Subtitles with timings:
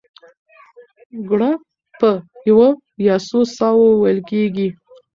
[1.29, 1.51] ګړه
[1.99, 2.09] په
[2.49, 2.67] یوه
[3.07, 4.67] یا څو ساه وو وېل کېږي.